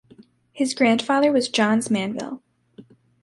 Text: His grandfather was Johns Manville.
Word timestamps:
His 0.51 0.73
grandfather 0.73 1.31
was 1.31 1.47
Johns 1.47 1.91
Manville. 1.91 2.41